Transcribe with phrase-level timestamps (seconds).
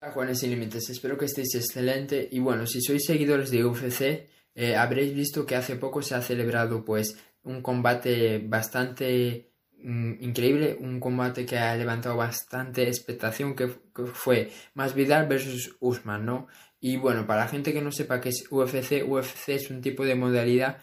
[0.00, 4.28] Hola Juanes Sin Límites, espero que estéis excelente y bueno, si sois seguidores de UFC,
[4.54, 9.50] eh, habréis visto que hace poco se ha celebrado pues un combate bastante
[9.82, 13.66] mm, increíble, un combate que ha levantado bastante expectación que,
[14.14, 16.46] fue Más Vidal versus Usman, ¿no?
[16.78, 20.04] Y bueno, para la gente que no sepa qué es UFC, UFC es un tipo
[20.04, 20.78] de modalidad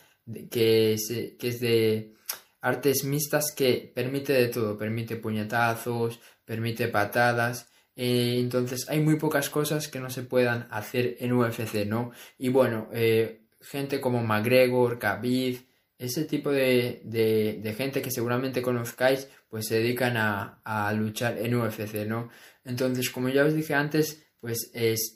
[0.52, 0.98] que,
[1.40, 2.14] que es de
[2.60, 9.50] artes mixtas que permite de todo, permite puñetazos, permite patadas, eh, entonces hay muy pocas
[9.50, 12.12] cosas que no se puedan hacer en UFC, ¿no?
[12.38, 15.66] Y bueno, eh, gente como McGregor, Khabib,
[15.98, 21.56] ese tipo de, de, gente que seguramente conozcáis, pues se dedican a, a, luchar en
[21.56, 22.30] UFC, ¿no?
[22.66, 24.72] Entonces, como ya os dije antes, pues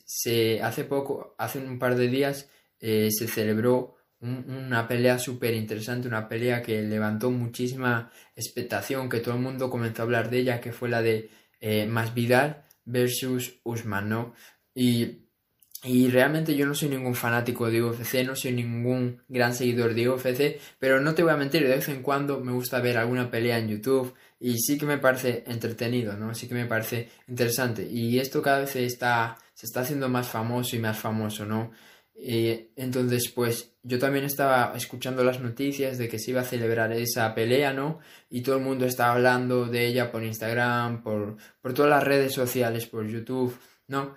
[0.05, 6.07] se, hace poco, hace un par de días, eh, se celebró una pelea súper interesante,
[6.07, 10.61] una pelea que levantó muchísima expectación, que todo el mundo comenzó a hablar de ella,
[10.61, 11.29] que fue la de
[11.87, 14.33] Masvidal versus Usman, ¿no?
[14.73, 15.25] Y,
[15.83, 20.09] y realmente yo no soy ningún fanático de UFC, no soy ningún gran seguidor de
[20.09, 23.31] UFC, pero no te voy a mentir, de vez en cuando me gusta ver alguna
[23.31, 26.33] pelea en YouTube y sí que me parece entretenido, ¿no?
[26.33, 27.87] Sí que me parece interesante.
[27.89, 31.71] Y esto cada vez está, se está haciendo más famoso y más famoso, ¿no?
[32.21, 36.91] Y entonces, pues yo también estaba escuchando las noticias de que se iba a celebrar
[36.91, 37.99] esa pelea, ¿no?
[38.29, 42.33] Y todo el mundo estaba hablando de ella por Instagram, por, por todas las redes
[42.33, 44.15] sociales, por YouTube, ¿no?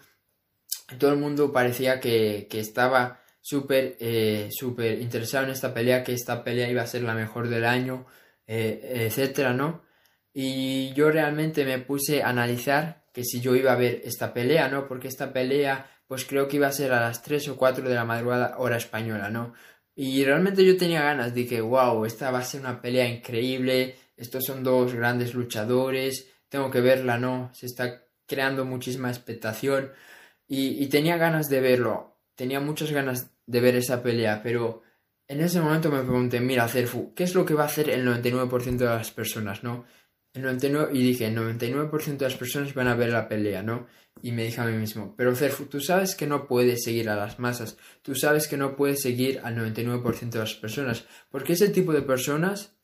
[0.98, 6.12] Todo el mundo parecía que, que estaba súper, eh, súper interesado en esta pelea, que
[6.12, 8.06] esta pelea iba a ser la mejor del año,
[8.46, 9.82] eh, etcétera, ¿no?
[10.34, 14.68] Y yo realmente me puse a analizar que si yo iba a ver esta pelea,
[14.68, 14.88] ¿no?
[14.88, 17.94] Porque esta pelea pues creo que iba a ser a las 3 o 4 de
[17.94, 19.54] la madrugada hora española, ¿no?
[19.94, 24.44] Y realmente yo tenía ganas, dije, wow, esta va a ser una pelea increíble, estos
[24.44, 27.48] son dos grandes luchadores, tengo que verla, ¿no?
[27.54, 29.90] Se está creando muchísima expectación
[30.46, 34.82] y, tenía ganas de verlo, tenía muchas ganas de ver esa pelea, pero
[35.28, 38.06] en ese momento me pregunté, mira, Cerfu, ¿qué es lo que va a hacer el
[38.06, 39.86] 99% de las personas, ¿no?
[40.34, 43.86] El 99, y dije, el 99% de las personas van a ver la pelea, ¿no?
[44.22, 47.16] Y me dije a mí mismo, pero Cerfu, tú sabes que no puedes seguir a
[47.16, 51.68] las masas, tú sabes que no puedes seguir al 99% de las personas, porque ese
[51.68, 52.74] tipo de personas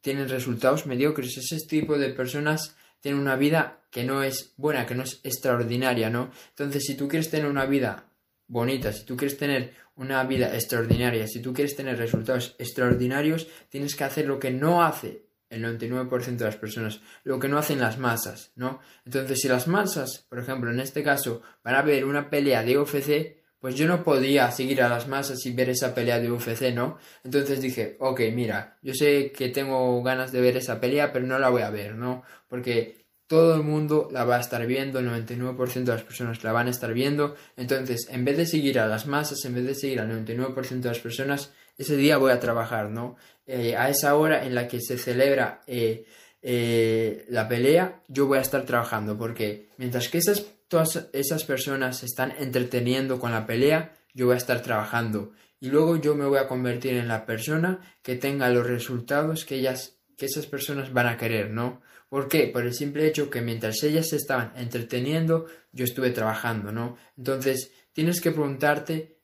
[0.00, 4.94] tienen resultados mediocres, ese tipo de personas tienen una vida que no es buena, que
[4.94, 6.30] no es extraordinaria, ¿no?
[6.50, 8.08] Entonces, si tú quieres tener una vida
[8.46, 13.96] bonita, si tú quieres tener una vida extraordinaria, si tú quieres tener resultados extraordinarios, tienes
[13.96, 17.80] que hacer lo que no hace el 99% de las personas, lo que no hacen
[17.80, 18.80] las masas, ¿no?
[19.04, 22.78] Entonces, si las masas, por ejemplo, en este caso, van a ver una pelea de
[22.78, 26.72] UFC, pues yo no podía seguir a las masas y ver esa pelea de UFC,
[26.74, 26.98] ¿no?
[27.24, 31.38] Entonces dije, ok, mira, yo sé que tengo ganas de ver esa pelea, pero no
[31.38, 32.22] la voy a ver, ¿no?
[32.48, 36.52] Porque todo el mundo la va a estar viendo, el 99% de las personas la
[36.52, 39.74] van a estar viendo, entonces, en vez de seguir a las masas, en vez de
[39.74, 43.16] seguir al 99% de las personas, ese día voy a trabajar, ¿no?
[43.46, 46.04] Eh, a esa hora en la que se celebra eh,
[46.42, 51.98] eh, la pelea, yo voy a estar trabajando, porque mientras que esas, todas esas personas
[51.98, 55.32] se están entreteniendo con la pelea, yo voy a estar trabajando.
[55.60, 59.56] Y luego yo me voy a convertir en la persona que tenga los resultados que
[59.56, 61.82] ellas, que esas personas van a querer, ¿no?
[62.08, 62.46] ¿Por qué?
[62.46, 66.96] Por el simple hecho que mientras ellas se estaban entreteniendo, yo estuve trabajando, ¿no?
[67.16, 69.15] Entonces, tienes que preguntarte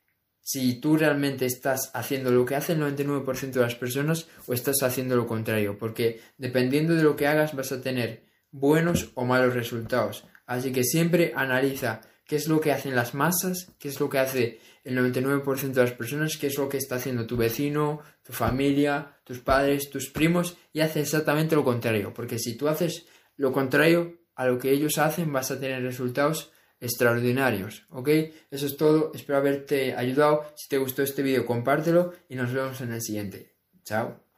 [0.43, 4.83] si tú realmente estás haciendo lo que hace el 99% de las personas o estás
[4.83, 9.55] haciendo lo contrario, porque dependiendo de lo que hagas vas a tener buenos o malos
[9.55, 10.25] resultados.
[10.47, 14.19] Así que siempre analiza qué es lo que hacen las masas, qué es lo que
[14.19, 18.33] hace el 99% de las personas, qué es lo que está haciendo tu vecino, tu
[18.33, 23.53] familia, tus padres, tus primos, y hace exactamente lo contrario, porque si tú haces lo
[23.53, 26.52] contrario a lo que ellos hacen vas a tener resultados
[26.83, 28.09] extraordinarios, ¿ok?
[28.51, 30.45] Eso es todo, espero haberte ayudado.
[30.57, 33.55] Si te gustó este vídeo, compártelo y nos vemos en el siguiente.
[33.85, 34.32] Chao.